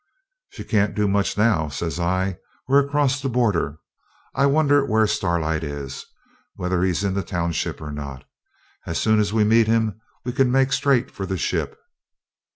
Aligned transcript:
'She 0.49 0.63
can't 0.63 0.95
do 0.95 1.07
much 1.07 1.37
now,' 1.37 1.69
says 1.69 1.99
I. 1.99 2.39
'We're 2.67 2.87
across 2.87 3.21
the 3.21 3.29
border. 3.29 3.77
I 4.33 4.47
wonder 4.47 4.83
where 4.83 5.05
Starlight 5.05 5.63
is 5.63 6.07
whether 6.55 6.81
he's 6.81 7.03
in 7.03 7.13
the 7.13 7.21
township 7.21 7.79
or 7.79 7.91
not? 7.91 8.23
As 8.87 8.99
soon 8.99 9.19
as 9.19 9.31
we 9.31 9.43
meet 9.43 9.67
him 9.67 10.01
we 10.25 10.31
can 10.33 10.51
make 10.51 10.73
straight 10.73 11.11
for 11.11 11.27
the 11.27 11.37
ship.' 11.37 11.79